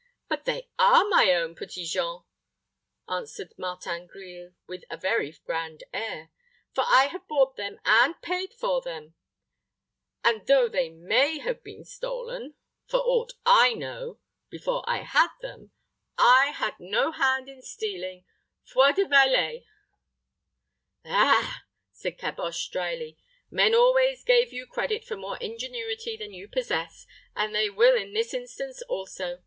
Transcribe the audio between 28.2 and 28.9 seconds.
instance